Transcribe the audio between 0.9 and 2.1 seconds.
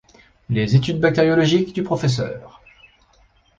bactériologiques du Pr.